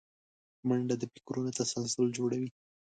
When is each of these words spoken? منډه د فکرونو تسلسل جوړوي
منډه 0.67 0.95
د 0.99 1.03
فکرونو 1.13 1.55
تسلسل 1.59 2.05
جوړوي 2.17 2.49